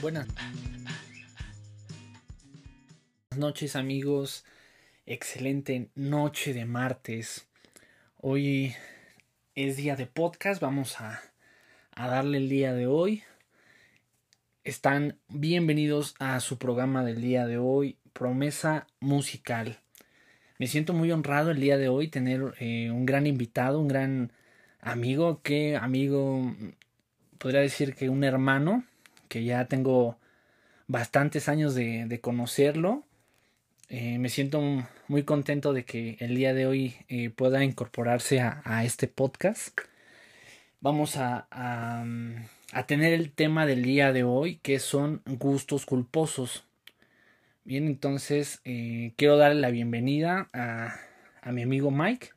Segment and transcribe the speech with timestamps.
[0.00, 0.28] Buenas
[3.36, 4.44] noches amigos,
[5.06, 7.48] excelente noche de martes.
[8.16, 8.74] Hoy
[9.56, 11.20] es día de podcast, vamos a,
[11.96, 13.24] a darle el día de hoy.
[14.62, 19.80] Están bienvenidos a su programa del día de hoy, Promesa Musical.
[20.58, 24.32] Me siento muy honrado el día de hoy tener eh, un gran invitado, un gran
[24.80, 26.54] amigo, que amigo,
[27.38, 28.84] podría decir que un hermano,
[29.28, 30.18] que ya tengo
[30.86, 33.04] bastantes años de, conocerlo.
[33.88, 34.60] Eh, me siento
[35.06, 39.78] muy contento de que el día de hoy eh, pueda incorporarse a, este podcast.
[40.80, 46.64] Vamos a, a, tener el tema del día de hoy que son gustos culposos.
[47.64, 50.96] Bien, entonces eh, quiero darle la bienvenida a,
[51.42, 52.30] a mi amigo Mike.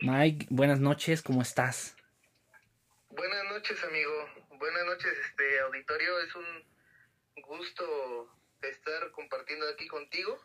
[0.00, 1.96] Mike, buenas noches, ¿cómo estás?
[3.10, 4.43] Buenas noches, amigo.
[4.64, 6.20] Buenas noches, este auditorio.
[6.20, 10.40] Es un gusto estar compartiendo aquí contigo.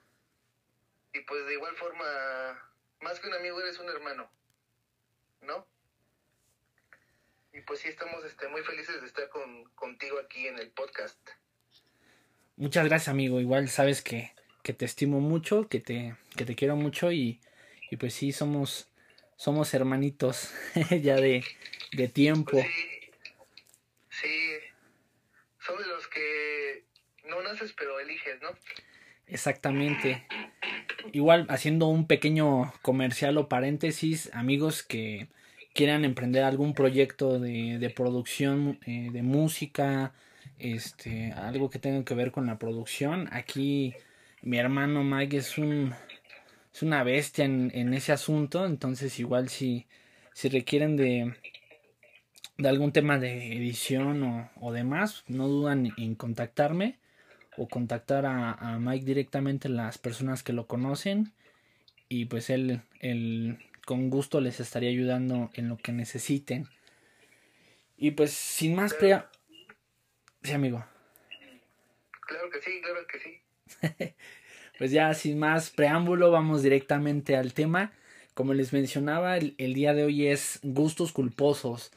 [1.14, 2.04] Y pues de igual forma,
[3.00, 4.30] más que un amigo, eres un hermano.
[5.40, 5.66] ¿No?
[7.54, 11.18] Y pues sí, estamos este, muy felices de estar con, contigo aquí en el podcast.
[12.58, 13.40] Muchas gracias, amigo.
[13.40, 14.34] Igual sabes que,
[14.64, 17.40] que te estimo mucho, que te, que te quiero mucho y,
[17.90, 18.92] y pues sí, somos
[19.38, 20.54] somos hermanitos
[20.90, 21.46] ya de,
[21.94, 22.52] de tiempo.
[22.52, 22.99] Pues sí,
[25.78, 26.86] de los que
[27.28, 28.50] no naces pero eliges, ¿no?
[29.28, 30.26] Exactamente.
[31.12, 35.28] Igual haciendo un pequeño comercial o paréntesis, amigos que
[35.74, 40.14] quieran emprender algún proyecto de, de producción eh, de música,
[40.58, 43.94] este, algo que tenga que ver con la producción, aquí
[44.42, 45.94] mi hermano Mike es un
[46.74, 49.88] es una bestia en, en ese asunto, entonces igual si,
[50.34, 51.34] si requieren de,
[52.60, 57.00] de algún tema de edición o, o demás, no dudan en contactarme
[57.58, 61.34] o contactar a, a, Mike directamente las personas que lo conocen
[62.08, 66.68] y pues él, él con gusto les estaría ayudando en lo que necesiten.
[67.98, 69.24] Y pues sin más pre...
[70.44, 70.86] Sí, amigo.
[72.28, 74.14] Claro que sí, claro que sí.
[74.78, 77.92] pues ya sin más preámbulo, vamos directamente al tema.
[78.34, 81.92] Como les mencionaba, el, día de hoy es gustos culposos.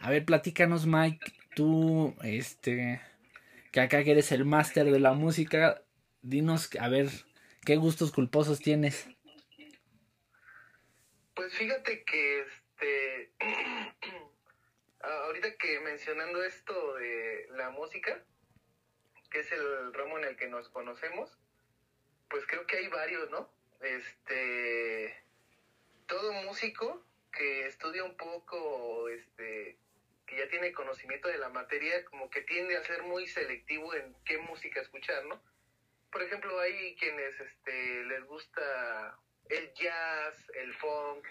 [0.00, 3.00] A ver, platícanos, Mike, tú, este,
[3.72, 5.82] que acá que eres el máster de la música,
[6.22, 7.08] dinos, a ver,
[7.64, 9.08] ¿qué gustos culposos tienes?
[11.34, 13.32] Pues fíjate que, este,
[15.00, 18.22] ahorita que mencionando esto de la música,
[19.30, 21.38] que es el ramo en el que nos conocemos,
[22.28, 23.50] pues creo que hay varios, ¿no?
[23.80, 25.14] Este,
[26.06, 29.78] todo músico que estudia un poco, este,
[30.26, 34.14] que ya tiene conocimiento de la materia, como que tiende a ser muy selectivo en
[34.24, 35.42] qué música escuchar, ¿no?
[36.10, 41.26] Por ejemplo, hay quienes, este, les gusta el jazz, el funk,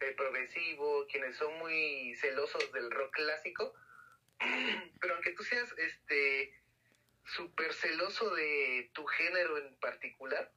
[0.00, 3.74] el progresivo, quienes son muy celosos del rock clásico,
[5.00, 6.52] pero aunque tú seas, este,
[7.24, 10.52] súper celoso de tu género en particular,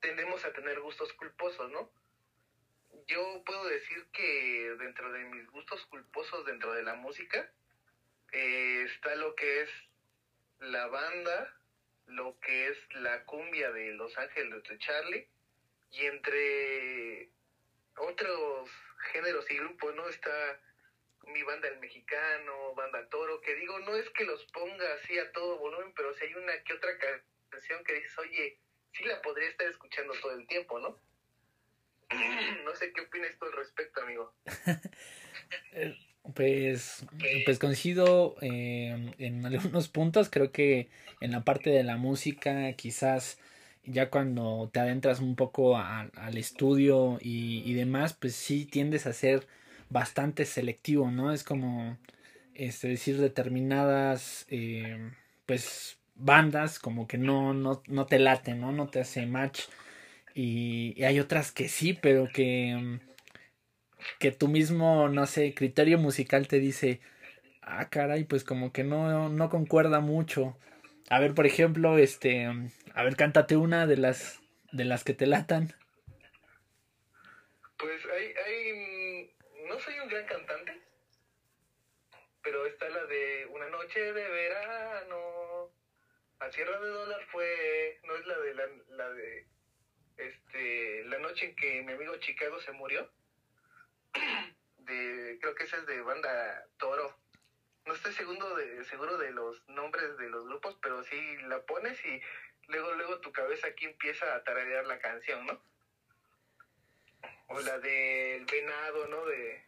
[0.00, 1.90] tendemos a tener gustos culposos, ¿no?
[3.06, 7.50] Yo puedo decir que dentro de mis gustos culposos dentro de la música
[8.32, 9.70] eh, está lo que es
[10.58, 11.54] la banda,
[12.06, 15.28] lo que es la cumbia de Los Ángeles de Charlie
[15.90, 17.28] y entre
[17.96, 18.70] otros
[19.12, 20.08] géneros y grupos, ¿no?
[20.08, 20.60] Está
[21.26, 25.30] mi banda El Mexicano, banda Toro, que digo, no es que los ponga así a
[25.32, 26.90] todo volumen, pero si hay una que otra
[27.50, 28.58] canción que dices, oye,
[28.92, 30.98] sí la podría estar escuchando todo el tiempo, ¿no?
[32.64, 34.32] no sé qué opinas tú al respecto, amigo.
[36.34, 37.04] pues,
[37.44, 40.88] pues coincido eh, en algunos puntos, creo que
[41.20, 43.38] en la parte de la música quizás
[43.84, 49.12] ya cuando te adentras un poco al estudio y, y demás, pues sí tiendes a
[49.12, 49.46] ser
[49.90, 51.32] bastante selectivo, ¿no?
[51.32, 51.98] Es como
[52.54, 55.10] este, decir determinadas eh,
[55.46, 58.72] pues bandas como que no, no, no te late, ¿no?
[58.72, 59.62] No te hace match.
[60.34, 63.00] Y, hay otras que sí, pero que,
[64.18, 67.00] que tu mismo, no sé, criterio musical te dice,
[67.62, 70.56] ah, caray, pues como que no, no concuerda mucho.
[71.10, 72.46] A ver, por ejemplo, este,
[72.94, 74.40] a ver, cántate una de las,
[74.72, 75.74] de las que te latan.
[77.78, 79.32] Pues hay, hay
[79.72, 80.80] no soy un gran cantante,
[82.42, 85.72] pero está la de Una noche de verano,
[86.38, 89.46] a Sierra de Dólar fue, no es la de la, de
[90.16, 93.10] este la noche en que mi amigo Chicago se murió.
[94.78, 97.16] De, creo que esa es de banda Toro.
[97.86, 102.04] no estoy seguro de, seguro de los nombres de los grupos, pero sí la pones
[102.04, 102.20] y
[102.66, 105.62] luego, luego tu cabeza aquí empieza a tararear la canción, ¿no?
[107.46, 109.24] O la del venado, ¿no?
[109.26, 109.64] De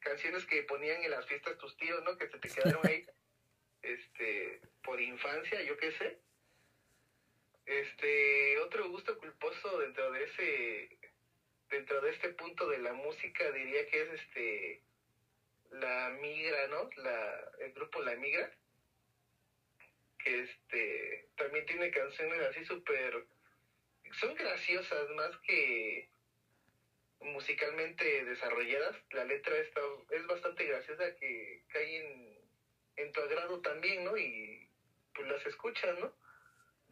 [0.00, 2.16] canciones que ponían en las fiestas tus tíos, ¿no?
[2.18, 3.06] Que se te quedaron ahí,
[3.82, 6.18] este, por infancia, yo qué sé.
[7.66, 10.88] Este, otro gusto culposo dentro de ese,
[11.70, 14.80] dentro de este punto de la música diría que es este,
[15.70, 16.88] la migra, ¿no?
[16.96, 18.48] La, el grupo La Migra,
[20.18, 23.24] que este, también tiene canciones así súper,
[24.20, 26.06] son graciosas más que
[27.20, 28.94] musicalmente desarrolladas.
[29.10, 32.38] La letra está, es bastante graciosa que cae en,
[32.96, 34.16] en tu agrado también, ¿no?
[34.16, 34.68] Y
[35.14, 36.12] pues las escuchas, ¿no?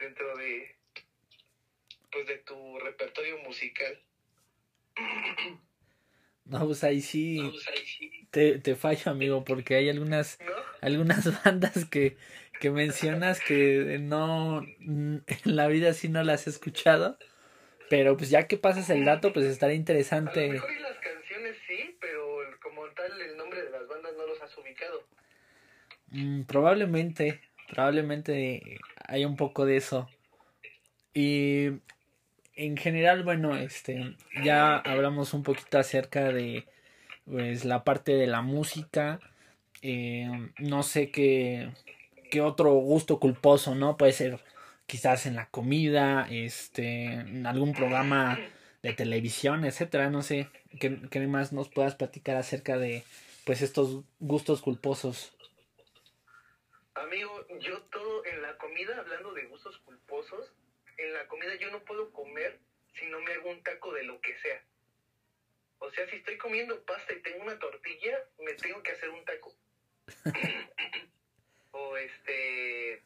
[0.03, 0.75] Dentro de,
[2.11, 4.01] pues de tu repertorio musical.
[6.45, 7.53] No, pues ahí sí,
[8.33, 10.41] te, te fallo, amigo, porque hay algunas,
[10.81, 12.17] algunas bandas que,
[12.59, 17.17] que mencionas que no, en la vida sí no las he escuchado,
[17.89, 20.41] pero pues ya que pasas el dato, pues estaría interesante.
[20.41, 24.13] A lo mejor y las canciones sí, pero como tal el nombre de las bandas
[24.17, 25.07] no los has ubicado.
[26.09, 28.81] Mm, probablemente, probablemente
[29.13, 30.09] hay un poco de eso.
[31.13, 31.67] Y
[32.57, 36.65] en general, bueno, este, ya hablamos un poquito acerca de
[37.27, 39.21] pues la parte de la música.
[39.83, 41.73] Eh, no sé qué,
[42.31, 43.99] qué otro gusto culposo, ¿no?
[43.99, 44.41] Puede ser
[44.87, 48.39] quizás en la comida, este, en algún programa
[48.83, 50.49] de televisión, etcétera, no sé,
[50.81, 53.05] ¿qué, qué más nos puedas platicar acerca de
[53.45, 55.33] pues estos gustos culposos.
[56.95, 60.53] Amigo, yo todo en la comida, hablando de gustos culposos,
[60.99, 62.59] en la comida yo no puedo comer
[62.95, 64.63] si no me hago un taco de lo que sea.
[65.79, 69.25] O sea, si estoy comiendo pasta y tengo una tortilla, me tengo que hacer un
[69.25, 69.55] taco.
[71.73, 73.03] o este,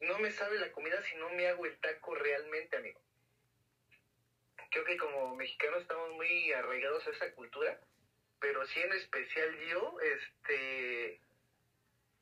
[0.00, 3.00] no me sabe la comida si no me hago el taco realmente, amigo.
[4.70, 7.78] Creo que como mexicanos estamos muy arraigados a esa cultura,
[8.40, 11.20] pero sí en especial yo, este,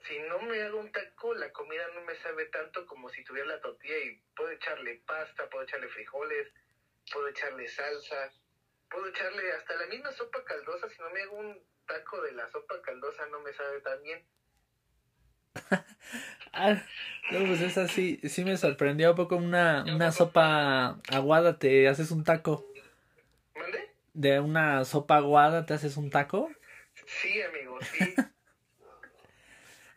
[0.06, 3.48] si no me hago un taco, la comida no me sabe tanto como si tuviera
[3.48, 6.48] la tortilla y puedo echarle pasta, puedo echarle frijoles,
[7.12, 8.32] puedo echarle salsa,
[8.90, 12.48] puedo echarle hasta la misma sopa caldosa, si no me hago un taco de la
[12.50, 14.24] sopa caldosa no me sabe tan bien.
[16.52, 16.82] ah,
[17.32, 22.10] no, pues esa sí, sí me sorprendió un poco una, una sopa aguada, te haces
[22.10, 22.72] un taco.
[23.54, 23.90] ¿Mande?
[24.14, 26.50] De una sopa aguada te haces un taco.
[27.06, 28.14] Sí, amigo, sí.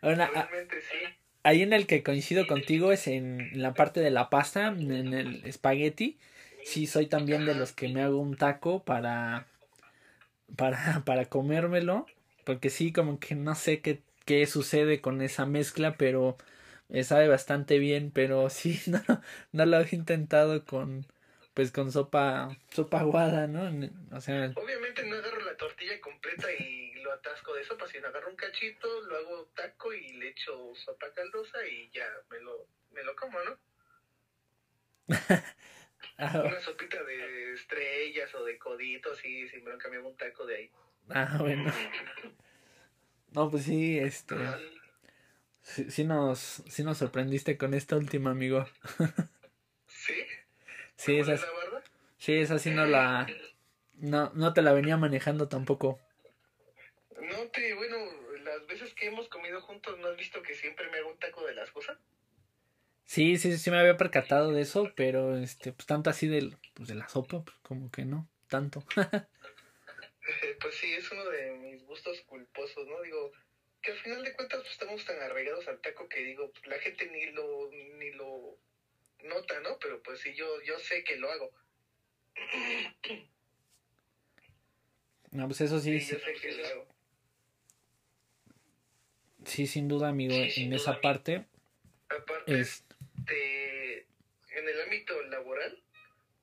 [0.04, 0.96] Realmente sí.
[1.42, 5.44] Ahí en el que coincido contigo es en la parte de la pasta, en el
[5.44, 6.18] espagueti.
[6.64, 9.46] Sí, soy también de los que me hago un taco para,
[10.56, 12.06] para, para comérmelo.
[12.44, 16.38] Porque sí, como que no sé qué, qué sucede con esa mezcla, pero
[17.02, 18.10] sabe bastante bien.
[18.10, 19.02] Pero sí, no,
[19.52, 21.06] no lo he intentado con,
[21.52, 23.88] pues con sopa, sopa aguada, ¿no?
[24.16, 24.52] O sea.
[24.56, 26.83] Obviamente no agarro la tortilla completa y
[27.14, 31.66] atasco de sopa, sino agarro un cachito, lo hago taco y le echo sopa caldosa
[31.66, 33.58] y ya me lo, me lo como, ¿no?
[36.18, 40.44] Ah, Una sopita de estrellas o de coditos y si me lo cambiamos un taco
[40.46, 40.70] de ahí.
[41.08, 41.72] Ah, bueno.
[43.32, 44.36] No, pues sí, este.
[45.62, 48.66] Sí, nos, sí nos sorprendiste con esta última, amigo.
[49.86, 50.14] ¿Sí?
[50.96, 51.36] Sí, esa,
[52.18, 53.26] sí, esa sí no la...
[53.94, 55.98] No, no te la venía manejando tampoco.
[57.76, 57.96] Bueno,
[58.42, 61.46] las veces que hemos comido juntos, ¿no has visto que siempre me hago un taco
[61.46, 61.98] de las cosas?
[63.04, 66.88] Sí, sí, sí me había percatado de eso, pero este, pues tanto así del, pues
[66.88, 68.84] de la sopa, pues como que no, tanto.
[70.60, 73.02] pues sí, es uno de mis gustos culposos, ¿no?
[73.02, 73.32] Digo,
[73.82, 76.78] que al final de cuentas pues, estamos tan arraigados al taco que digo, pues, la
[76.78, 78.58] gente ni lo, ni lo
[79.24, 79.78] nota, ¿no?
[79.78, 81.52] Pero pues sí, yo, yo sé que lo hago.
[85.30, 86.00] No, pues eso sí.
[86.00, 86.62] Sí, Sí,
[89.46, 91.44] sin duda, amigo, en esa parte.
[92.08, 94.06] Aparte, este,
[94.50, 95.82] en el ámbito laboral,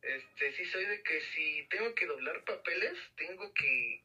[0.02, 4.04] este, sí soy de que si tengo que doblar papeles, tengo que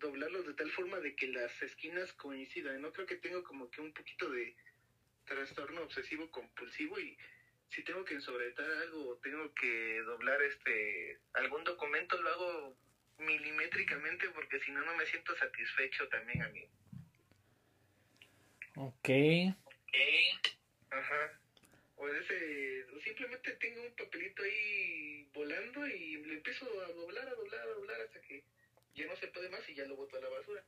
[0.00, 2.80] doblarlos de tal forma de que las esquinas coincidan.
[2.80, 4.54] No creo que tengo como que un poquito de
[5.24, 7.16] trastorno obsesivo compulsivo y
[7.70, 12.76] si tengo que ensobretar algo o tengo que doblar este algún documento lo hago
[13.18, 16.48] milimétricamente porque si no no me siento satisfecho también a
[18.76, 18.82] mí.
[18.82, 19.54] Ok.
[20.90, 21.40] Ajá.
[21.96, 27.60] O, ese, simplemente tengo un papelito ahí volando y le empiezo a doblar, a doblar,
[27.60, 28.44] a doblar hasta que
[28.94, 30.64] ya no se puede más y ya lo boto a la basura.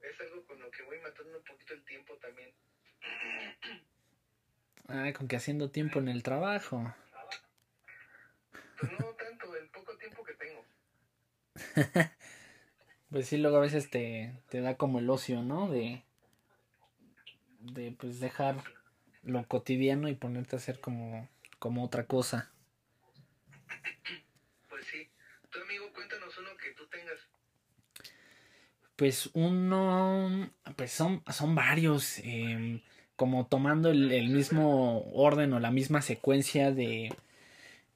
[0.00, 2.52] es algo con lo que voy matando un poquito el tiempo también.
[4.88, 6.94] Ah, con que haciendo tiempo en el trabajo.
[8.78, 10.64] Pues no tanto, el poco tiempo que tengo.
[13.10, 15.70] pues sí, luego a veces te, te da como el ocio, ¿no?
[15.70, 16.02] De,
[17.72, 18.56] de pues dejar
[19.22, 21.28] lo cotidiano y ponerte a hacer como,
[21.58, 22.50] como otra cosa.
[24.68, 25.08] Pues sí.
[25.50, 27.18] Tu amigo, cuéntanos uno que tú tengas.
[28.96, 32.80] Pues uno, pues son, son varios, em,
[33.16, 37.12] como tomando el, el, mismo orden o la misma secuencia de,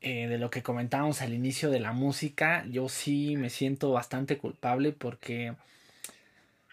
[0.00, 4.38] eh, de lo que comentábamos al inicio de la música, yo sí me siento bastante
[4.38, 5.54] culpable porque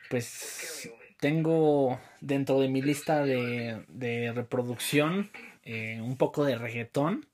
[0.10, 0.90] pues
[1.26, 5.32] tengo dentro de mi lista de, de reproducción
[5.64, 7.26] eh, un poco de reggaetón.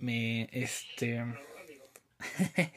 [0.00, 1.24] Me, este...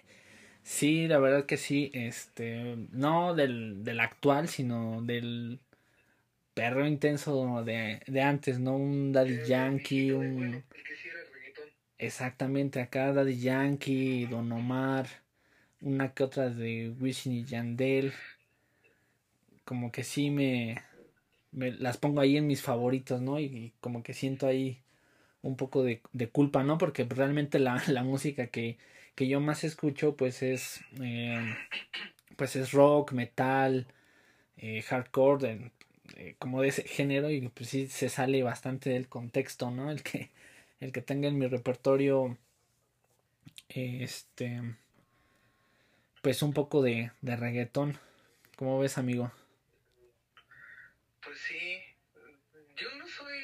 [0.61, 2.75] sí, la verdad que sí, este...
[2.91, 5.61] No del, del actual, sino del
[6.53, 8.75] perro intenso de, de antes, ¿no?
[8.75, 10.63] Un Daddy Yankee, un...
[11.97, 15.07] Exactamente, acá Daddy Yankee, Don Omar,
[15.81, 18.13] una que otra de Wisin y Yandel
[19.67, 20.81] como que sí me,
[21.51, 23.37] las pongo ahí en mis favoritos, ¿no?
[23.37, 24.81] Y, como que siento ahí
[25.41, 26.77] un poco de, de culpa, ¿no?
[26.77, 28.77] Porque realmente la, la música que,
[29.15, 31.53] que, yo más escucho pues es eh,
[32.37, 33.87] pues es rock, metal,
[34.57, 35.71] eh, hardcore,
[36.17, 39.91] eh, como de ese género y pues sí se sale bastante del contexto, ¿no?
[39.91, 40.31] El que,
[40.79, 42.37] el que tenga en mi repertorio
[43.69, 44.61] este
[46.21, 47.97] pues un poco de, de reggaetón.
[48.55, 49.31] ¿Cómo ves, amigo?
[51.37, 51.83] Sí,
[52.75, 53.37] yo no soy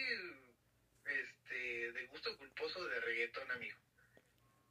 [1.06, 3.78] este de gusto culposo de reggaetón, amigo.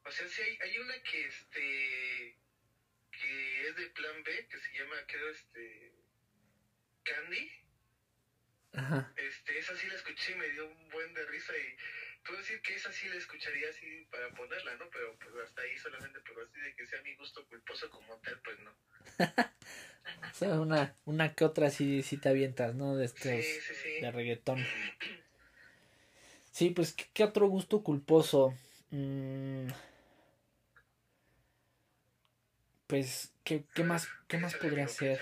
[0.04, 2.36] O sea, sí hay, hay una que este
[3.12, 5.92] que es de Plan B, que se llama creo este
[7.04, 7.50] Candy.
[8.74, 9.12] Ajá.
[9.16, 11.76] Este, esa sí la escuché y me dio un buen de risa y
[12.24, 14.88] puedo decir que esa sí la escucharía así para ponerla, ¿no?
[14.90, 18.40] Pero pues hasta ahí solamente, pero así de que sea mi gusto culposo como tal,
[18.40, 18.76] pues no.
[20.30, 22.96] o sea, una, una que otra sí, sí te avientas, ¿no?
[22.96, 24.00] De estos, Sí, sí, sí.
[24.00, 24.58] de reggaetón.
[26.50, 28.54] Sí, pues, ¿qué, qué otro gusto culposo?
[28.90, 29.68] Mm,
[32.86, 35.20] pues, ¿qué, qué más, qué más podría ser?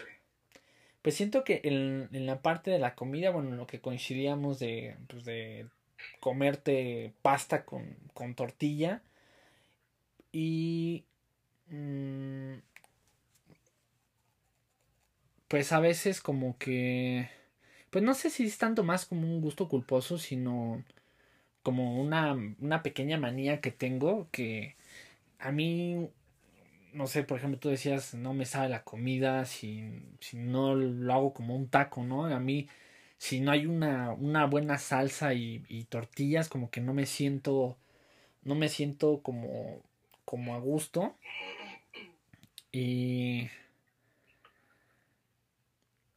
[1.03, 4.59] Pues siento que en, en la parte de la comida, bueno, en lo que coincidíamos
[4.59, 5.67] de, pues de
[6.21, 9.03] comerte pasta con, con tortilla
[10.33, 11.05] y
[11.69, 12.55] mm,
[15.50, 17.28] pues a veces como que
[17.90, 20.85] pues no sé si es tanto más como un gusto culposo sino
[21.62, 24.76] como una, una pequeña manía que tengo que
[25.40, 26.11] a mí
[26.92, 29.85] no sé, por ejemplo, tú decías, no me sabe la comida si,
[30.21, 32.26] si no lo hago como un taco, ¿no?
[32.26, 32.69] A mí,
[33.19, 37.76] si no hay una, una buena salsa y, y tortillas, como que no me siento,
[38.42, 39.83] no me siento como,
[40.25, 41.14] como a gusto.
[42.73, 43.49] Y,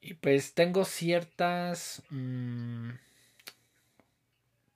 [0.04, 2.92] y pues tengo ciertas, mm,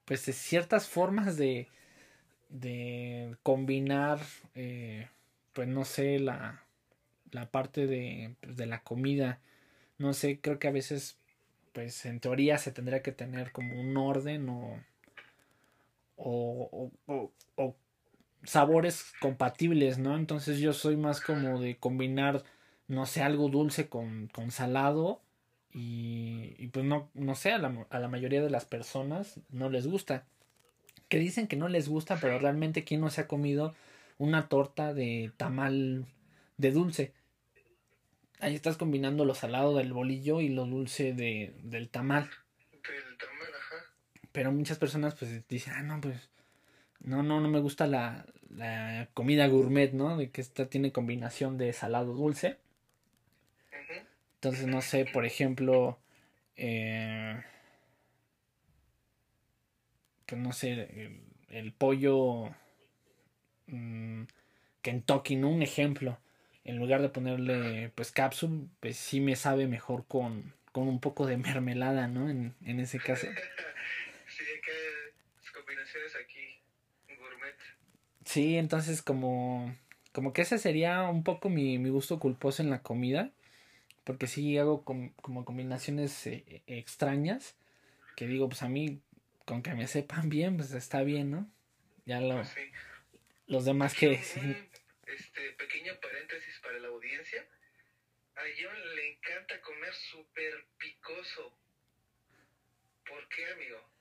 [0.05, 1.67] pues ciertas formas de,
[2.50, 4.19] de combinar,
[4.55, 5.10] eh,
[5.53, 6.63] pues no sé, la,
[7.31, 9.41] la parte de, pues, de la comida.
[10.00, 11.17] No sé, creo que a veces,
[11.74, 14.79] pues en teoría se tendría que tener como un orden o,
[16.15, 17.75] o, o- o
[18.43, 20.15] sabores compatibles, ¿no?
[20.17, 22.43] Entonces yo soy más como de combinar,
[22.88, 25.22] no sé, algo dulce con, con salado
[25.72, 29.70] y, y pues no, no sé, a la, a la mayoría de las personas no
[29.70, 30.25] les gusta.
[31.10, 33.75] Que dicen que no les gusta, pero realmente quién no se ha comido
[34.17, 36.06] una torta de tamal
[36.58, 37.13] de dulce.
[38.39, 42.29] Ahí estás combinando lo salado del bolillo y lo dulce de, del tamal.
[42.72, 43.75] Del tamal, ajá.
[44.32, 46.29] Pero muchas personas pues dicen, ah, no, pues
[47.00, 50.17] no, no, no me gusta la, la comida gourmet, ¿no?
[50.17, 52.58] De que esta tiene combinación de salado dulce.
[54.47, 55.99] Entonces, no sé, por ejemplo,
[56.55, 57.43] eh,
[60.25, 62.49] pues no sé, el, el pollo
[63.67, 64.23] mm,
[64.81, 65.49] Kentucky, ¿no?
[65.49, 66.19] Un ejemplo.
[66.63, 71.25] En lugar de ponerle, pues, cápsula, pues sí me sabe mejor con, con un poco
[71.25, 72.29] de mermelada, ¿no?
[72.29, 73.27] En, en ese caso.
[74.27, 74.43] sí,
[75.41, 76.61] las combinaciones aquí,
[77.17, 77.55] gourmet.
[78.25, 79.73] Sí, entonces como,
[80.13, 83.31] como que ese sería un poco mi, mi gusto culposo en la comida,
[84.07, 87.57] porque sí hago com- como combinaciones eh, eh, extrañas,
[88.15, 89.01] que digo, pues a mí,
[89.45, 91.51] con que me sepan bien, pues está bien, ¿no?
[92.05, 92.71] Ya lo- Pues sí.
[93.47, 94.13] los demás que...
[94.13, 97.45] Este, pequeño paréntesis para la audiencia.
[98.35, 101.57] Hay John le encanta comer súper picoso.
[103.05, 103.91] ¿Por qué, amigo?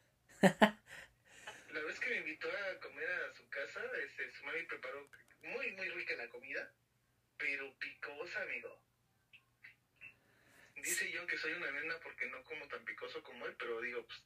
[1.75, 5.10] la vez que me invitó a comer a su casa, este, su mami preparó
[5.42, 6.72] muy, muy rica la comida,
[7.38, 8.86] pero picosa, amigo.
[10.87, 14.07] Dice John que soy una nena porque no como tan picoso como él, pero digo,
[14.07, 14.23] pues,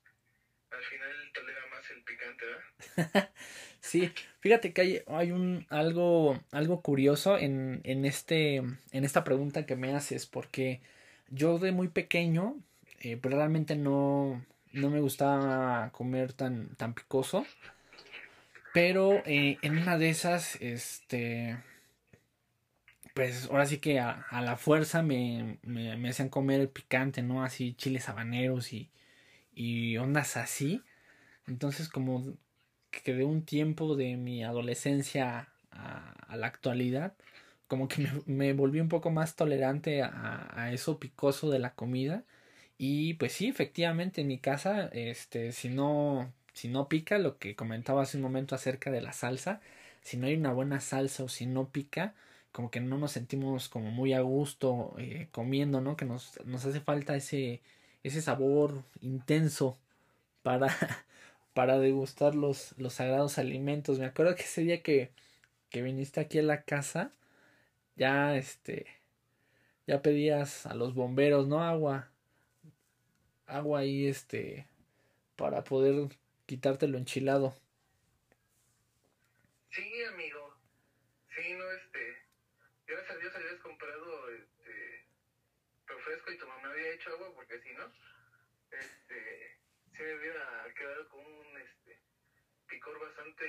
[0.71, 3.31] al final tolera más el picante, ¿verdad?
[3.81, 9.64] sí, fíjate que hay, hay un algo, algo curioso en, en, este, en esta pregunta
[9.64, 10.83] que me haces, porque
[11.31, 12.57] yo de muy pequeño,
[13.00, 17.47] eh, pues realmente no, no me gustaba comer tan, tan picoso.
[18.75, 21.57] Pero eh, en una de esas, este,
[23.20, 27.44] pues ahora sí que a, la fuerza me, me, hacían comer el picante, ¿no?
[27.44, 28.90] Así chiles habaneros y,
[29.54, 30.82] y ondas así.
[31.46, 32.24] Entonces como
[32.90, 37.12] que de un tiempo de mi adolescencia a, la actualidad,
[37.68, 42.24] como que me, volví un poco más tolerante a, a, eso picoso de la comida.
[42.78, 47.54] Y pues sí, efectivamente en mi casa, este, si no, si no pica, lo que
[47.54, 49.60] comentaba hace un momento acerca de la salsa,
[50.00, 52.14] si no hay una buena salsa o si no pica,
[52.52, 55.97] como que no nos sentimos como muy a gusto eh, comiendo, ¿no?
[55.97, 57.62] Que nos, nos hace falta ese,
[58.02, 59.78] ese sabor intenso
[60.42, 60.69] para,
[61.54, 63.99] para degustar los, los sagrados alimentos.
[63.99, 65.11] Me acuerdo que ese día que,
[65.71, 67.12] que viniste aquí a la casa,
[67.97, 68.87] ya este,
[69.87, 71.62] ya pedías a los bomberos, ¿no?
[71.62, 72.11] Agua,
[73.47, 74.66] agua ahí, este,
[75.37, 76.16] para poder
[76.47, 77.54] quitarte lo enchilado.
[79.71, 80.57] Sí, amigo.
[81.35, 82.18] Sí, no, este,
[82.87, 85.05] gracias a Dios habías comprado, este,
[85.87, 87.84] refresco y tu mamá había hecho porque si no,
[88.70, 89.58] este,
[89.92, 91.98] me hubiera quedado con un, este,
[92.68, 93.44] picor bastante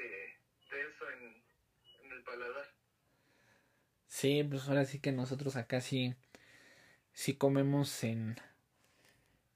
[0.69, 1.43] denso en,
[2.05, 2.65] en el paladar.
[4.07, 6.15] Sí, pues ahora sí que nosotros acá sí,
[7.13, 8.37] sí comemos en,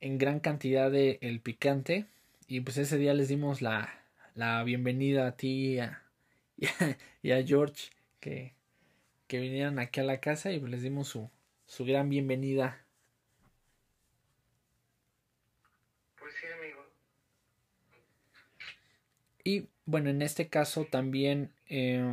[0.02, 2.08] en gran cantidad de el picante
[2.48, 4.04] y pues ese día les dimos la,
[4.34, 6.04] la bienvenida a ti y a,
[7.22, 8.56] y a, George que,
[9.28, 11.30] que vinieran aquí a la casa y pues les dimos su,
[11.66, 12.86] su gran bienvenida.
[16.26, 16.84] Pues sí, amigo.
[19.46, 22.04] Y bueno, en este caso también eh,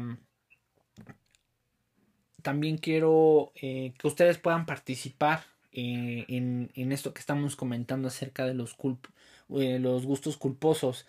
[2.43, 8.45] también quiero eh, que ustedes puedan participar eh, en, en, esto que estamos comentando acerca
[8.45, 8.77] de los,
[9.57, 11.07] eh, los gustos culposos.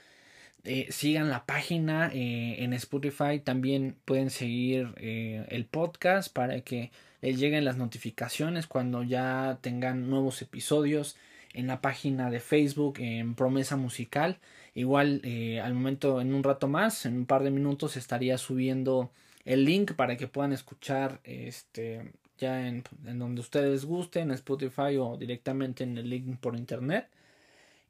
[0.92, 3.42] Sigan la página en Spotify.
[3.44, 6.90] También pueden seguir el podcast para que
[7.22, 11.18] les lleguen las notificaciones cuando ya tengan nuevos episodios.
[11.54, 14.40] En la página de Facebook en Promesa Musical.
[14.76, 15.22] Igual
[15.62, 19.12] al momento, en un rato más, en un par de minutos, estaría subiendo
[19.46, 25.18] el link para que puedan escuchar este ya en, donde ustedes gusten, en Spotify o
[25.18, 27.08] directamente en el link por internet.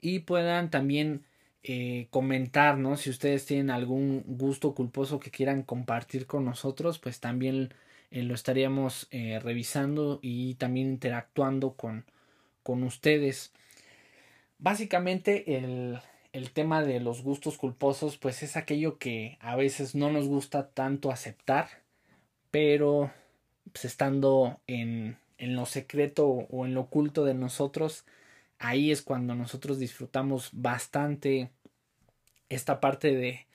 [0.02, 1.26] Y puedan también
[1.64, 2.98] eh, comentar, ¿no?
[2.98, 7.74] Si ustedes tienen algún gusto culposo que quieran compartir con nosotros, pues también
[8.12, 12.06] eh, lo estaríamos eh, revisando y también interactuando con,
[12.64, 13.54] con ustedes.
[14.60, 16.00] Básicamente el,
[16.34, 20.70] el tema de los gustos culposos, pues es aquello que a veces no nos gusta
[20.70, 21.70] tanto aceptar,
[22.52, 23.12] pero
[23.72, 28.06] pues, estando en, en lo secreto o en lo oculto de nosotros,
[28.60, 31.52] ahí es cuando nosotros disfrutamos bastante
[32.50, 33.48] esta parte de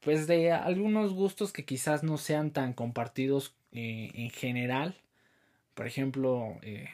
[0.00, 4.94] pues de algunos gustos que quizás no sean tan compartidos eh, en general.
[5.74, 6.88] Por ejemplo eh,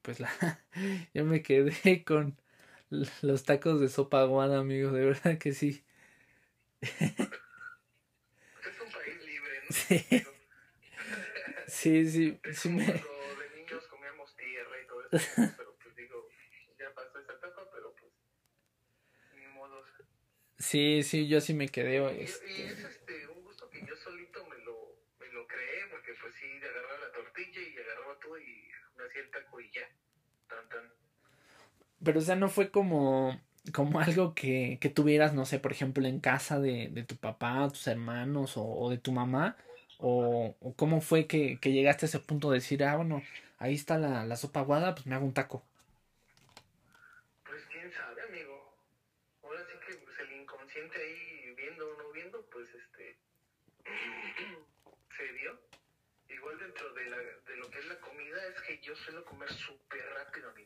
[0.00, 0.30] pues la
[1.14, 2.36] yo me quedé con
[3.22, 5.84] los tacos de sopa aguada amigos de verdad que sí
[6.80, 6.90] es
[8.80, 9.70] un país libre ¿no?
[9.70, 10.26] sí.
[11.66, 12.84] Sí, sí, sí me...
[12.84, 13.02] de
[13.56, 16.28] niños comíamos tierra y todo eso, pero pues digo,
[16.78, 18.12] ya pasó esa etapa, pero pues
[19.34, 19.84] ni modo.
[20.58, 21.96] Sí, sí, yo sí me quedé.
[21.96, 22.50] Y, este...
[22.50, 26.34] y es este, un gusto que yo solito me lo, me lo creé, porque pues
[26.34, 29.88] sí, agarraba la tortilla y agarraba todo y me hacía el taco y ya,
[30.48, 31.05] tan tan.
[32.04, 33.38] Pero o sea, no fue como
[33.72, 37.68] como algo que, que tuvieras, no sé, por ejemplo, en casa de, de tu papá,
[37.68, 39.56] tus hermanos o, o de tu mamá,
[39.98, 43.22] o, o cómo fue que, que, llegaste a ese punto de decir, ah, bueno,
[43.58, 45.64] ahí está la, la sopa aguada, pues me hago un taco?
[47.44, 48.74] Pues quién sabe, amigo.
[49.42, 53.16] Ahora sí que pues, el inconsciente ahí, viendo o no viendo, pues este,
[55.16, 59.24] se dio.Igual dentro de, la, de lo que es la comida, es que yo suelo
[59.24, 60.65] comer súper rápido, amigo.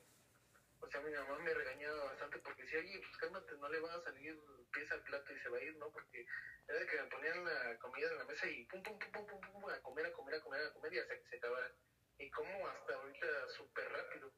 [1.03, 4.39] Mi mamá me regañaba bastante porque decía, oye, pues cálmate, no le va a salir
[4.73, 5.91] pieza al plato y se va a ir, ¿no?
[5.91, 6.27] Porque
[6.69, 9.41] era que me ponían la comida en la mesa y pum, pum, pum, pum, pum,
[9.53, 11.73] pum, a comer, a comer, a comer, a comer y hasta que se acabara.
[12.19, 14.33] y cómo hasta ahorita súper rápido.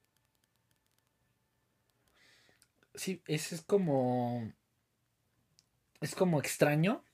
[2.94, 4.52] Sí, ese es como.
[6.00, 7.04] Es como extraño.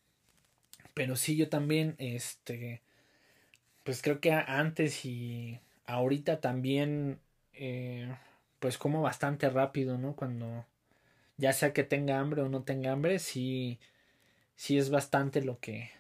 [0.95, 2.83] Pero sí, yo también, este.
[3.85, 7.21] Pues creo que antes y ahorita también.
[7.55, 8.15] Eh,
[8.61, 10.15] pues como bastante rápido, ¿no?
[10.17, 10.67] Cuando.
[11.39, 13.79] Ya sea que tenga hambre o no tenga hambre, sí.
[14.57, 15.91] Sí es bastante lo que.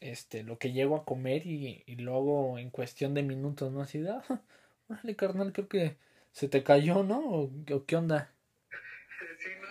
[0.00, 3.82] Este, lo que llego a comer y, y luego en cuestión de minutos, ¿no?
[3.82, 4.42] Así de, ah,
[4.88, 5.96] órale, carnal, creo que
[6.32, 7.20] se te cayó, ¿no?
[7.20, 8.32] ¿O, o qué onda?
[9.38, 9.68] Sí, no,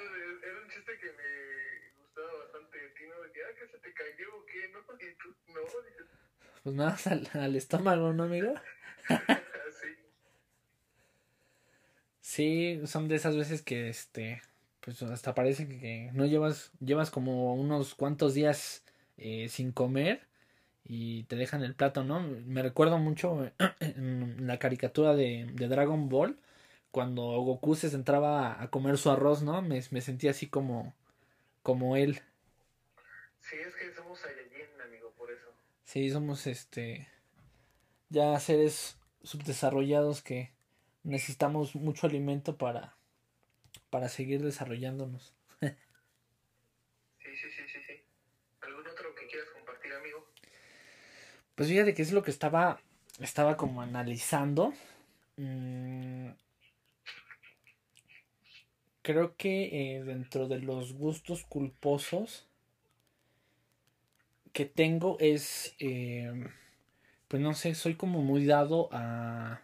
[0.48, 2.78] era un chiste que me gustaba bastante.
[3.08, 3.24] ¿no?
[3.24, 4.80] De que, ah, que se te cayó o qué, ¿no?
[5.02, 5.62] Y tú, no.
[6.64, 8.54] Pues nada, al, al estómago, ¿no, amigo?
[12.32, 12.82] sí.
[12.86, 14.42] Son de esas veces que, este,
[14.82, 18.84] pues hasta parece que no llevas, llevas como unos cuantos días
[19.18, 20.28] eh, sin comer
[20.86, 22.22] y te dejan el plato, ¿no?
[22.22, 26.40] Me recuerdo mucho en la caricatura de, de Dragon Ball,
[26.92, 29.62] cuando Goku se entraba a comer su arroz, ¿no?
[29.62, 30.96] Me, me sentía así como,
[31.64, 32.22] como él.
[33.40, 35.48] Sí, es que somos Saiyajin, amigo, por eso.
[35.84, 37.08] Sí, somos este
[38.10, 40.52] ya seres subdesarrollados que
[41.04, 42.96] necesitamos mucho alimento para
[43.90, 45.34] para seguir desarrollándonos.
[45.60, 45.70] sí,
[47.20, 47.94] sí, sí, sí, sí.
[48.62, 50.28] ¿Algún otro que quieras compartir, amigo?
[51.56, 52.80] Pues fíjate que es lo que estaba
[53.20, 54.74] estaba como analizando.
[55.38, 56.30] Mm,
[59.04, 62.48] creo que eh, dentro de los gustos culposos
[64.54, 66.32] que tengo es, eh,
[67.28, 69.62] pues no sé, soy como muy dado a,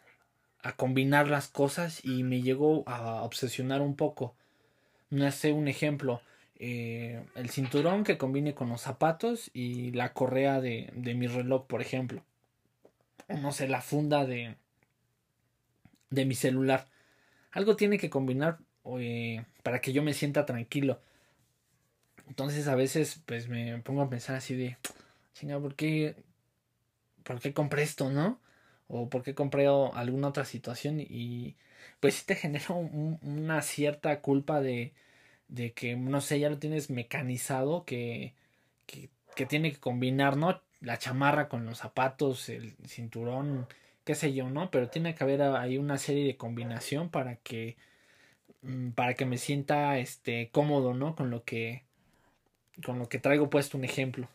[0.67, 4.35] a combinar las cosas y me llego a obsesionar un poco.
[5.09, 6.21] No sé, un ejemplo,
[6.59, 11.67] eh, el cinturón que combine con los zapatos y la correa de, de mi reloj,
[11.67, 12.21] por ejemplo.
[13.29, 14.57] O no sé, la funda de,
[16.09, 16.89] de mi celular.
[17.51, 18.57] Algo tiene que combinar
[18.99, 20.99] eh, para que yo me sienta tranquilo.
[22.27, 24.75] Entonces a veces pues me pongo a pensar así de,
[25.33, 26.17] chinga, ¿por qué,
[27.23, 28.41] ¿por qué compré esto, no?
[28.87, 30.99] O ¿por qué compré alguna otra situación?
[30.99, 31.55] Y
[31.99, 34.93] pues sí te genera un, una cierta culpa de,
[35.47, 38.33] de que, no sé, ya lo tienes mecanizado, que,
[38.85, 40.61] que, que tiene que combinar, ¿no?
[40.81, 43.67] La chamarra con los zapatos, el cinturón,
[44.03, 44.71] qué sé yo, ¿no?
[44.71, 47.77] Pero tiene que haber ahí una serie de combinación para que
[48.61, 51.15] mm, para que me sienta este cómodo, ¿no?
[51.15, 51.83] Con lo que
[52.85, 54.29] con lo que traigo puesto un ejemplo.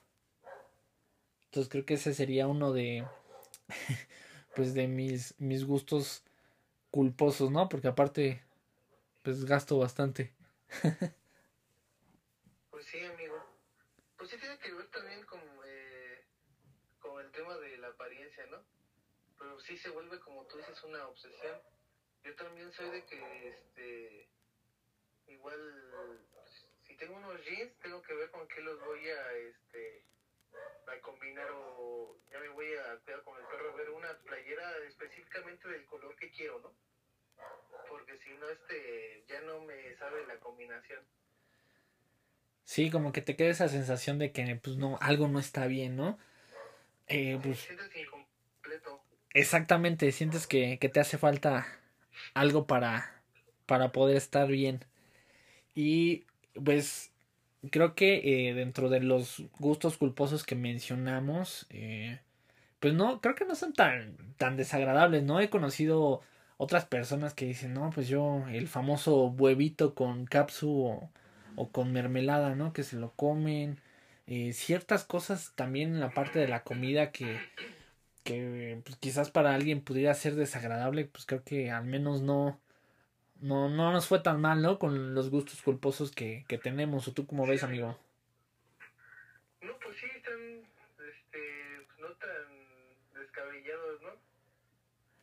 [1.47, 3.05] Entonces creo que ese sería uno de
[4.55, 6.25] pues de mis mis gustos
[6.91, 7.69] culposos, ¿no?
[7.69, 8.43] Porque aparte
[9.23, 10.35] pues gasto bastante.
[12.71, 13.45] pues sí, amigo.
[14.17, 16.25] Pues sí tiene que ver también con, eh,
[17.01, 18.63] con el tema de la apariencia, ¿no?
[19.39, 21.61] Pero sí se vuelve, como tú dices, una obsesión.
[22.25, 24.29] Yo también soy de que, este,
[25.27, 25.59] igual
[27.03, 30.05] tengo unos jeans, tengo que ver con qué los voy a, este,
[30.87, 34.79] a combinar o ya me voy a quedar con el perro a ver una playera
[34.87, 36.75] específicamente del color que quiero, ¿no?
[37.89, 41.01] Porque si no, este, ya no me sabe la combinación.
[42.65, 45.97] Sí, como que te queda esa sensación de que, pues no, algo no está bien,
[45.97, 46.19] ¿no?
[47.07, 49.03] Eh, pues, sientes incompleto.
[49.35, 51.67] Exactamente, sientes que, que te hace falta
[52.35, 53.23] algo para,
[53.67, 54.85] para poder estar bien.
[55.75, 56.27] Y
[56.65, 57.12] pues
[57.71, 62.21] creo que eh, dentro de los gustos culposos que mencionamos, eh,
[62.81, 65.41] pues no, creo que no son tan, tan desagradables, ¿no?
[65.41, 66.23] He conocido
[66.57, 71.11] otras personas que dicen, no, pues yo, el famoso huevito con capsu
[71.57, 72.73] o, con mermelada, ¿no?
[72.73, 73.79] Que se lo comen.
[74.27, 77.39] Eh, ciertas cosas también en la parte de la comida que,
[78.25, 82.61] que pues, quizás para alguien pudiera ser desagradable, pues creo que al menos no,
[83.43, 84.79] no, no nos fue tan mal, ¿no?
[84.79, 87.09] Con los gustos culposos que, que tenemos.
[87.09, 87.99] ¿O tú cómo ves, amigo?
[89.61, 90.65] No, pues sí, están
[91.09, 94.11] este, no tan descabellados, ¿no?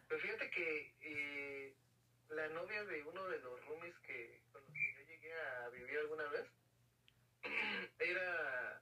[0.09, 1.73] Pero fíjate que eh,
[2.29, 5.97] la novia de uno de los roomies que con los que yo llegué a vivir
[5.99, 6.45] alguna vez
[7.99, 8.81] era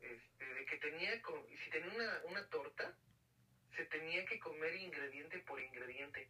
[0.00, 1.22] este, de que tenía,
[1.64, 2.94] si tenía una, una torta,
[3.74, 6.28] se tenía que comer ingrediente por ingrediente.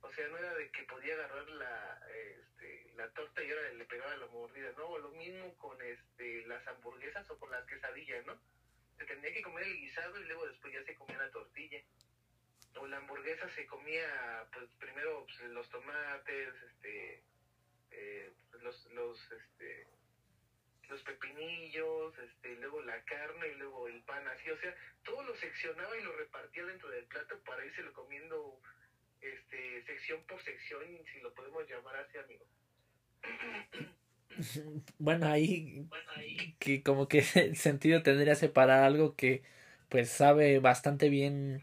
[0.00, 3.84] O sea, no era de que podía agarrar la, este, la torta y ahora le
[3.84, 4.86] pegaba la mordida, ¿no?
[4.86, 8.38] O lo mismo con este, las hamburguesas o con las quesadillas, ¿no?
[8.96, 11.82] Se tenía que comer el guisado y luego después ya se comía la tortilla.
[12.76, 17.22] O la hamburguesa se comía, pues primero pues, los tomates, este,
[17.90, 19.88] eh, los, los, este,
[20.88, 25.34] los pepinillos este, luego la carne y luego el pan así, o sea, todo lo
[25.36, 28.60] seccionaba y lo repartía dentro del plato para irse lo comiendo
[29.20, 32.44] este, sección por sección, si lo podemos llamar así, amigo.
[34.98, 35.88] Bueno, ahí,
[36.58, 39.42] que como que el sentido tendría separar algo que
[39.88, 41.62] pues sabe bastante bien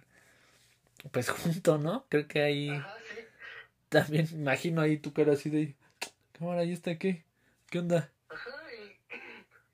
[1.11, 2.05] pues junto, ¿no?
[2.09, 2.69] Creo que ahí
[3.89, 5.75] también imagino ahí tu cara así de
[6.37, 7.23] cámara, ¿y está qué?
[7.69, 8.11] ¿Qué onda?
[8.29, 8.51] Ajá,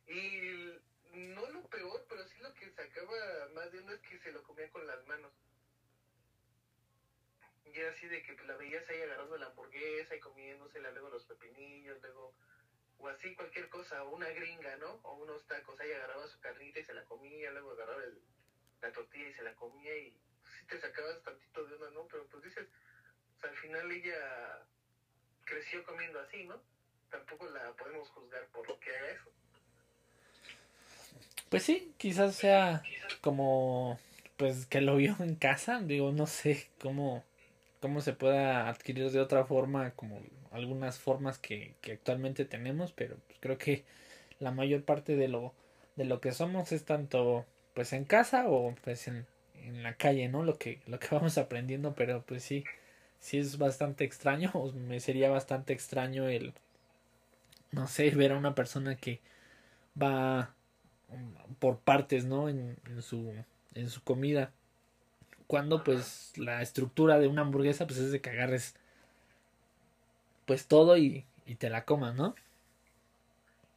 [0.08, 4.20] y, y no lo peor, pero sí lo que sacaba más de uno es que
[4.20, 5.32] se lo comía con las manos.
[7.74, 11.26] Y era así de que la veías ahí agarrando la hamburguesa y comiéndosela, luego los
[11.26, 12.34] pepinillos, luego
[13.02, 15.00] o así cualquier cosa, o una gringa, ¿no?
[15.04, 18.22] O unos tacos, ahí agarraba su carnita y se la comía, luego agarraba el,
[18.82, 22.08] la tortilla y se la comía y sí te sacabas tantito de una, ¿no?
[22.08, 22.68] Pero pues dices,
[23.42, 24.66] al final ella
[25.46, 26.62] creció comiendo así, ¿no?
[27.10, 29.32] Tampoco la podemos juzgar por lo que haga eso.
[31.50, 32.84] Pues sí, quizás sea
[33.22, 34.00] como
[34.38, 37.24] pues que lo vio en casa, digo, no sé cómo
[37.82, 43.40] cómo se pueda adquirir de otra forma como algunas formas que, actualmente tenemos, pero pues
[43.42, 43.84] creo que
[44.40, 45.54] la mayor parte de lo,
[45.96, 50.30] de lo que somos es tanto pues en casa o pues en, en la calle,
[50.30, 50.44] ¿no?
[50.44, 52.64] Lo que, lo que vamos aprendiendo, pero pues sí,
[53.20, 56.54] sí es bastante extraño, o me sería bastante extraño el,
[57.72, 59.22] no sé, ver a una persona que
[60.02, 60.54] va
[61.60, 62.48] por partes, ¿no?
[62.50, 63.34] En, en su,
[63.76, 64.52] en su comida.
[65.52, 68.74] Cuando pues la estructura de una hamburguesa pues es de que agarres
[70.46, 72.36] pues todo y, y te la comas, ¿no?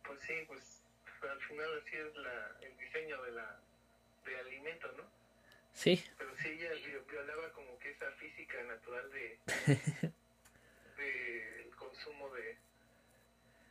[0.07, 0.83] Pues sí, pues
[1.29, 3.59] al final así es la, el diseño de la
[4.25, 5.03] de alimento, ¿no?
[5.73, 6.01] Sí.
[6.17, 6.71] Pero sí ella
[7.11, 9.41] violaba como que esa física natural de
[10.97, 12.57] del consumo de,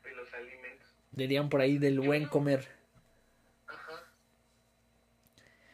[0.04, 0.90] de los alimentos.
[1.14, 2.68] Dirían por ahí del buen comer.
[3.68, 4.04] Ajá.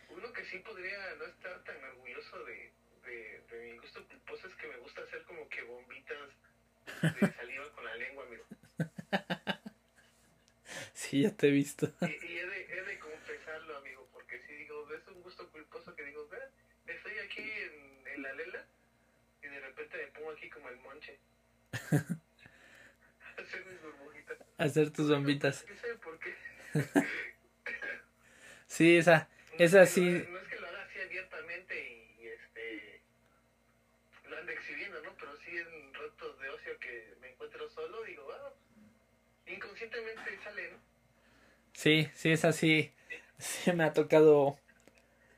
[0.10, 2.72] Uno que sí podría no estar tan orgulloso de,
[3.06, 6.30] de, de mi gusto culposo es que me gusta hacer como que bombitas
[7.02, 8.46] de saliva con la lengua, amigo.
[10.94, 11.92] Sí, ya te he visto.
[12.02, 15.96] Y, y he, de, he, de, confesarlo, amigo, porque si digo, es un gusto culposo
[15.96, 16.38] que digo, ve,
[16.94, 18.66] estoy aquí en, en, la lela
[19.42, 21.18] y de repente me pongo aquí como el monche.
[23.38, 24.38] hacer mis burbujitas.
[24.58, 25.66] Hacer tus bombitas.
[25.68, 26.36] No, sé por qué.
[28.68, 30.02] sí, esa, esa sí.
[30.02, 33.02] No, no, es que lo haga así abiertamente y, y este
[34.28, 35.16] lo ande exhibiendo, ¿no?
[35.16, 38.54] Pero sí en ratos de ocio que me encuentro solo, digo, ah,
[39.48, 40.90] inconscientemente sale, ¿no?
[41.90, 42.94] Sí, sí, es así.
[43.40, 44.60] Sí me ha tocado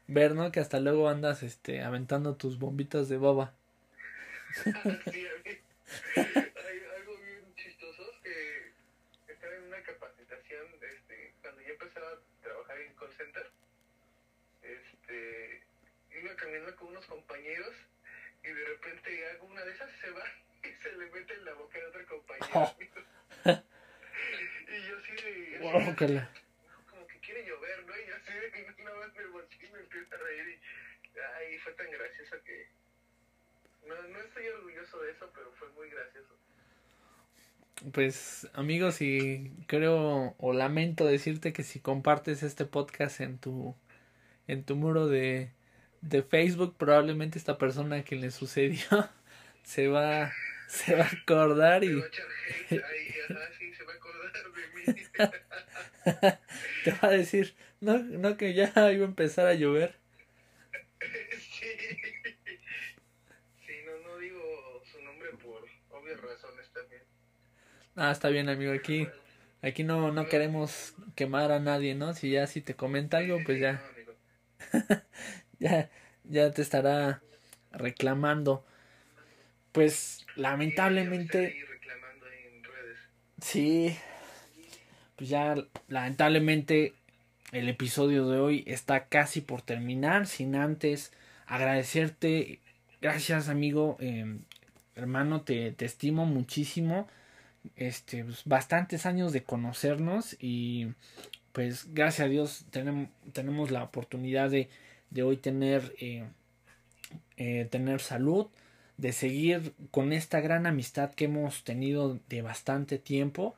[0.08, 0.52] ver, ¿no?
[0.52, 3.54] Que hasta luego andas este aventando tus bombitas de baba.
[4.64, 5.52] sí, a mí.
[6.18, 8.74] Hay algo bien chistoso que
[9.32, 13.48] estaba en una capacitación este, cuando yo empezaba a trabajar en call center.
[14.64, 15.64] Este,
[16.20, 17.76] iba caminando con unos compañeros
[18.44, 20.26] y de repente hago una de esas se va
[20.64, 22.76] y se le mete en la boca de otro compañero.
[23.46, 23.64] Oh.
[24.72, 25.60] y yo así de...
[25.62, 25.96] Wow, como
[27.08, 27.94] que quiere llover, ¿no?
[27.98, 30.60] Y yo así de nada más me volteé y me empiezo a reír
[31.54, 31.58] y...
[31.60, 32.68] Fue tan gracioso que...
[33.88, 36.36] No, no estoy orgulloso de eso, pero fue muy gracioso.
[37.92, 43.76] Pues amigos, y creo o lamento decirte que si compartes este podcast en tu
[44.48, 45.52] en tu muro de,
[46.02, 48.82] de Facebook, probablemente esta persona que le sucedió
[49.64, 50.32] se va
[50.68, 52.02] se va a acordar y
[56.84, 59.96] te va a decir, no, no que ya iba a empezar a llover.
[61.40, 61.68] Sí.
[63.66, 67.04] Sí, no, no digo su nombre por obvias razones también.
[68.04, 69.08] Ah, está bien, amigo, aquí
[69.62, 72.16] aquí no no queremos quemar a nadie, ¿no?
[72.16, 73.80] Si ya si te comenta algo, pues ya.
[75.60, 75.88] Ya
[76.24, 77.22] ya te estará
[77.72, 78.66] reclamando.
[79.72, 81.64] Pues lamentablemente
[83.40, 83.96] Sí,
[85.16, 85.56] pues ya
[85.88, 86.96] lamentablemente
[87.52, 90.26] el episodio de hoy está casi por terminar.
[90.26, 91.14] Sin antes
[91.46, 92.62] agradecerte.
[93.00, 93.98] Gracias amigo.
[94.00, 94.40] Eh,
[94.96, 97.08] hermano te, te, estimo muchísimo
[97.76, 100.93] este pues, bastantes años de conocernos y
[101.52, 104.69] pues gracias a Dios tenemos, tenemos la oportunidad de,
[105.10, 106.26] de hoy tener eh,
[107.38, 108.47] eh, tener salud
[108.97, 113.56] de seguir con esta gran amistad que hemos tenido de bastante tiempo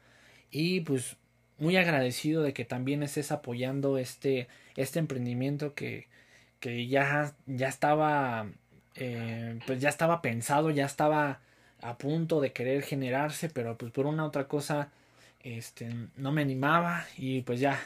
[0.51, 1.17] y pues
[1.57, 6.07] muy agradecido de que también estés apoyando este, este emprendimiento que,
[6.59, 8.47] que ya, ya estaba
[8.95, 11.39] eh, pues ya estaba pensado, ya estaba
[11.83, 14.91] a punto de querer generarse, pero pues por una otra cosa
[15.41, 17.79] este no me animaba y pues ya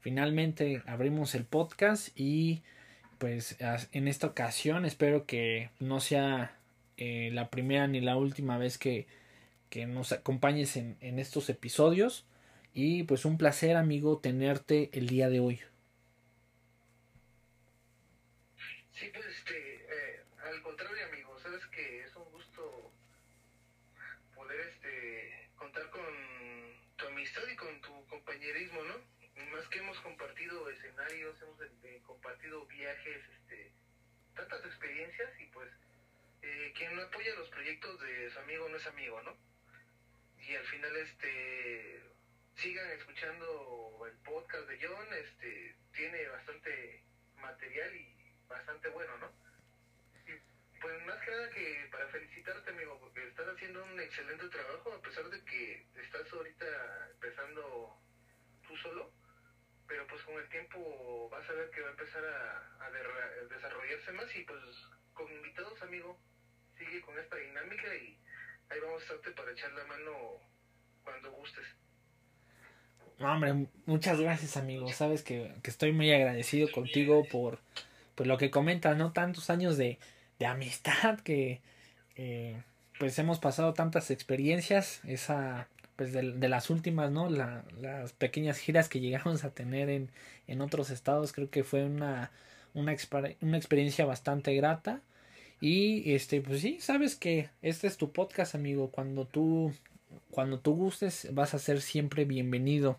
[0.00, 2.62] finalmente abrimos el podcast y
[3.18, 3.56] pues
[3.92, 6.56] en esta ocasión espero que no sea
[6.96, 9.06] eh, la primera ni la última vez que,
[9.70, 12.26] que nos acompañes en, en estos episodios
[12.74, 15.60] y pues un placer amigo tenerte el día de hoy.
[18.92, 22.92] Sí, pues este, eh, al contrario amigo, sabes que es un gusto
[24.34, 26.02] poder este contar con
[26.96, 28.94] tu amistad y con tu compañerismo, ¿no?
[29.52, 33.70] Más que hemos compartido escenarios, hemos este, compartido viajes, este,
[34.48, 35.68] tantas experiencias y pues
[36.42, 39.36] eh, quien no apoya los proyectos de su amigo no es amigo, ¿no?
[40.38, 42.02] Y al final este
[42.54, 47.02] sigan escuchando el podcast de John, este tiene bastante
[47.36, 49.32] material y bastante bueno, ¿no?
[50.80, 55.02] Pues más que nada que para felicitarte, amigo, porque estás haciendo un excelente trabajo, a
[55.02, 56.66] pesar de que estás ahorita
[57.12, 57.98] empezando
[58.68, 59.12] tú solo,
[59.86, 62.62] pero pues con el tiempo vas a ver que va a empezar a,
[63.48, 64.60] desarrollarse más y pues
[65.12, 66.18] con invitados, amigo,
[66.78, 68.18] sigue con esta dinámica y
[68.68, 70.12] ahí vamos a estarte para echar la mano
[71.04, 71.64] cuando gustes.
[73.18, 74.88] hombre, muchas gracias amigo.
[74.88, 77.58] Sabes que, que estoy muy agradecido contigo por,
[78.14, 79.12] pues lo que comentas, ¿no?
[79.12, 79.98] Tantos años de,
[80.38, 81.60] de amistad que
[82.16, 82.60] eh,
[82.98, 87.28] pues hemos pasado tantas experiencias, esa pues de, de las últimas, ¿no?
[87.30, 90.10] La, las pequeñas giras que llegamos a tener en,
[90.46, 92.30] en otros estados, creo que fue una,
[92.74, 92.94] una,
[93.40, 95.00] una experiencia bastante grata.
[95.60, 98.90] Y este, pues sí, sabes que este es tu podcast, amigo.
[98.90, 99.72] Cuando tú,
[100.30, 102.98] cuando tú gustes, vas a ser siempre bienvenido.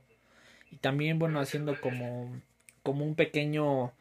[0.71, 2.41] Y también, bueno, haciendo como,
[2.83, 3.93] como un pequeño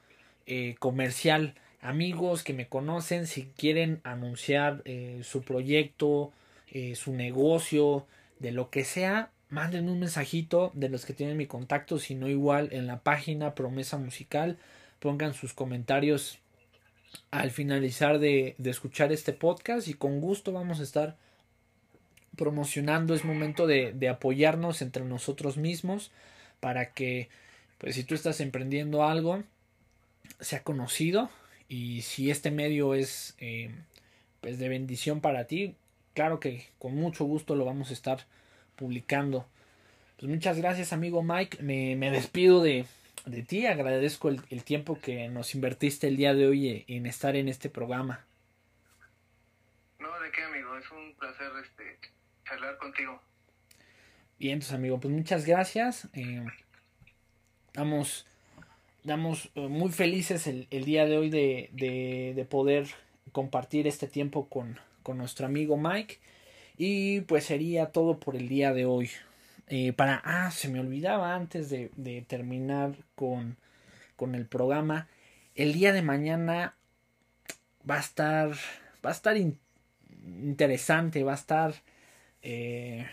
[0.46, 1.54] eh, comercial.
[1.82, 6.32] Amigos que me conocen, si quieren anunciar eh, su proyecto,
[6.72, 8.06] eh, su negocio,
[8.38, 12.28] de lo que sea, manden un mensajito de los que tienen mi contacto, si no
[12.28, 14.58] igual en la página Promesa Musical,
[15.00, 16.38] pongan sus comentarios
[17.30, 21.16] al finalizar de, de escuchar este podcast y con gusto vamos a estar
[22.36, 26.10] promocionando, es momento de, de apoyarnos entre nosotros mismos
[26.60, 27.28] para que,
[27.78, 29.42] pues si tú estás emprendiendo algo,
[30.40, 31.30] sea conocido
[31.68, 33.70] y si este medio es eh,
[34.40, 35.74] pues de bendición para ti,
[36.16, 38.20] claro que con mucho gusto lo vamos a estar
[38.74, 39.46] publicando.
[40.18, 42.86] Pues muchas gracias amigo Mike, me, me despido de,
[43.26, 47.36] de, ti, agradezco el, el, tiempo que nos invertiste el día de hoy en estar
[47.36, 48.24] en este programa.
[49.98, 51.98] No, de qué amigo, es un placer este,
[52.44, 53.20] charlar contigo.
[54.38, 56.08] Bien, entonces amigo, pues muchas gracias.
[56.14, 56.44] Eh,
[57.74, 58.26] vamos
[59.06, 62.88] Estamos eh, muy felices el, el día de hoy de, de, de, poder
[63.30, 66.18] compartir este tiempo con, con, nuestro amigo Mike.
[66.76, 69.10] Y pues sería todo por el día de hoy.
[69.68, 70.20] Eh, para.
[70.24, 73.56] Ah, se me olvidaba antes de, terminar con,
[74.16, 75.08] con, el programa.
[75.54, 76.74] El día de mañana
[77.88, 78.50] va a estar.
[79.04, 79.58] Va a estar in,
[80.42, 81.24] interesante.
[81.24, 81.74] Va a estar.
[82.42, 83.06] Eh,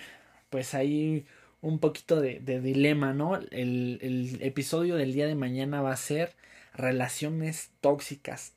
[0.49, 1.25] pues ahí
[1.63, 3.37] un poquito de, dilema, ¿no?
[3.37, 6.35] El, episodio del día de mañana va a ser
[6.73, 8.53] relaciones tóxicas.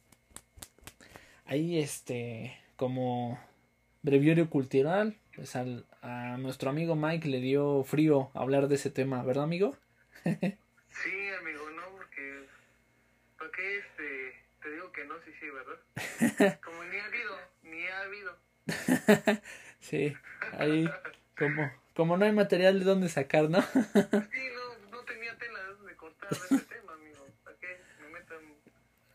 [1.47, 3.39] Ahí, este, como
[4.03, 9.23] breviario cultural, pues al, a nuestro amigo Mike le dio frío hablar de ese tema,
[9.23, 9.77] ¿verdad, amigo?
[10.25, 12.47] sí, amigo, no, porque,
[13.39, 15.15] ¿para qué este, te digo que no?
[15.25, 16.61] Sí, sí, ¿verdad?
[16.65, 18.37] Como ni ha habido, ni ha habido.
[19.81, 20.17] sí,
[20.59, 20.89] ahí,
[21.39, 23.63] como como no hay material de dónde sacar, ¿no?
[23.73, 27.27] sí, no, no tenía tela de cortar ese tema, amigo.
[27.43, 28.39] ¿Para qué me metan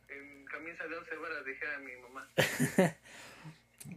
[0.10, 1.46] en camisa de once varas?
[1.46, 2.28] Dije a mi mamá.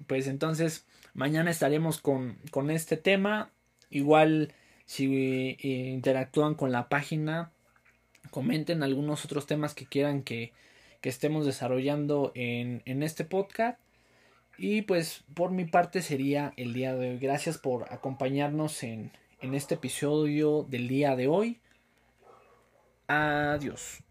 [0.06, 3.50] Pues entonces, mañana estaremos con, con este tema.
[3.90, 4.52] Igual,
[4.86, 7.50] si eh, interactúan con la página,
[8.30, 10.52] comenten algunos otros temas que quieran que,
[11.00, 13.78] que estemos desarrollando en, en este podcast.
[14.56, 17.18] Y pues por mi parte sería el día de hoy.
[17.18, 21.60] Gracias por acompañarnos en, en este episodio del día de hoy.
[23.08, 24.03] Adiós.